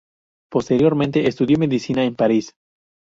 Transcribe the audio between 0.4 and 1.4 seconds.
Posteriormente